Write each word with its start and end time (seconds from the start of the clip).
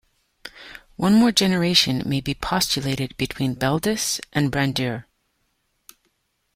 One 0.95 1.13
more 1.13 1.31
generation 1.31 2.01
may 2.07 2.21
be 2.21 2.33
postulated 2.33 3.15
between 3.17 3.53
Beldis 3.55 4.19
and 4.33 4.51
Brandir. 4.51 5.05